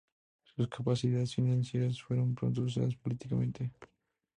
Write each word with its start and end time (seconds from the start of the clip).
Sus 0.45 0.67
capacidades 0.67 1.35
financieras 1.35 2.01
fueron 2.01 2.33
pronto 2.33 2.63
usadas 2.63 2.95
políticamente. 2.95 3.71